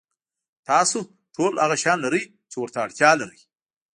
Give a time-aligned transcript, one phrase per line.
[0.69, 0.97] تاسو
[1.35, 3.39] ټول هغه شیان لرئ چې ورته اړتیا لرئ.